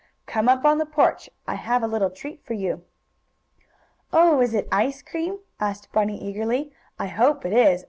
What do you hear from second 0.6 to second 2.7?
on the porch. I have a little treat for